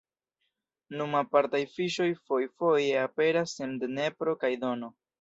Nun 1.01 1.13
apartaj 1.19 1.61
fiŝoj 1.75 2.09
fojfoje 2.31 2.99
aperas 3.05 3.57
en 3.67 3.81
Dnepro 3.89 4.39
kaj 4.47 4.57
Dono. 4.69 4.97